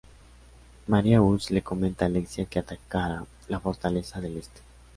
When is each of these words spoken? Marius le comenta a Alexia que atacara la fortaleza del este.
Marius 0.87 1.51
le 1.51 1.61
comenta 1.61 2.05
a 2.05 2.07
Alexia 2.07 2.45
que 2.47 2.57
atacara 2.57 3.23
la 3.47 3.59
fortaleza 3.59 4.19
del 4.19 4.37
este. 4.37 4.61